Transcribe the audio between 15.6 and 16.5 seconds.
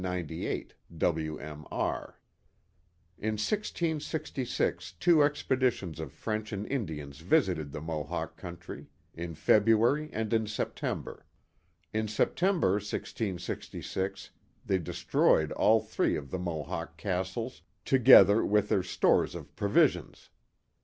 three of the